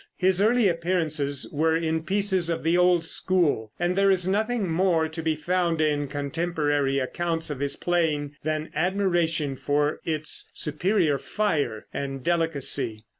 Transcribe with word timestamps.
His 0.17 0.41
early 0.41 0.67
appearances 0.67 1.47
were 1.53 1.77
in 1.77 2.01
pieces 2.01 2.49
of 2.49 2.63
the 2.63 2.75
old 2.75 3.05
school, 3.05 3.71
and 3.79 3.95
there 3.95 4.09
is 4.09 4.27
nothing 4.27 4.67
more 4.67 5.07
to 5.07 5.21
be 5.21 5.35
found 5.35 5.79
in 5.79 6.07
contemporary 6.07 6.97
accounts 6.97 7.51
of 7.51 7.59
his 7.59 7.75
playing 7.75 8.35
than 8.41 8.71
admiration 8.73 9.55
for 9.55 9.99
its 10.03 10.49
superior 10.55 11.19
fire 11.19 11.85
and 11.93 12.23
delicacy. 12.23 13.05